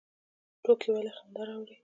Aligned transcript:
ټوکې 0.63 0.89
ولې 0.93 1.11
خندا 1.17 1.41
راوړي؟ 1.49 1.75